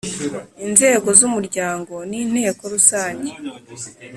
Inzego 0.65 1.07
z 1.19 1.21
Umuryango 1.29 1.93
ni 2.09 2.17
Inteko 2.23 2.63
Rusange 2.73 3.31